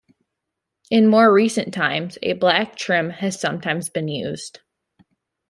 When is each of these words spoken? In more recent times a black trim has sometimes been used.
In 0.89 1.05
more 1.05 1.31
recent 1.31 1.75
times 1.75 2.17
a 2.23 2.33
black 2.33 2.75
trim 2.75 3.11
has 3.11 3.39
sometimes 3.39 3.87
been 3.89 4.07
used. 4.07 4.59